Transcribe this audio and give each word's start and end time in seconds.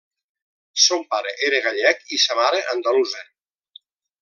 Son 0.85 1.03
pare 1.11 1.33
era 1.49 1.59
gallec 1.67 2.03
i 2.17 2.21
sa 2.25 2.39
mare 2.41 2.65
andalusa. 2.75 3.23